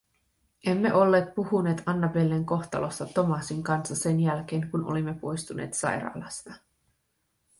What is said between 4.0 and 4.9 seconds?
jälkeen, kun